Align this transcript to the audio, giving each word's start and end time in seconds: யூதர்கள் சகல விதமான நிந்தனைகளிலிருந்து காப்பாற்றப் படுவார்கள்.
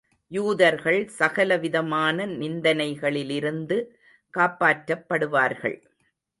யூதர்கள் 0.31 1.07
சகல 1.09 1.57
விதமான 1.57 2.25
நிந்தனைகளிலிருந்து 2.39 3.77
காப்பாற்றப் 4.33 5.07
படுவார்கள். 5.09 5.79